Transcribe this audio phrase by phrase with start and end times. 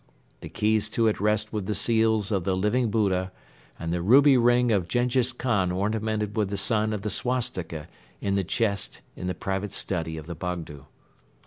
[0.39, 3.31] The keys to it rest with the seals of the Living Buddha
[3.77, 7.87] and the ruby ring of Jenghiz Khan ornamented with the sign of the swastika
[8.19, 10.87] in the chest in the private study of the Bogdo.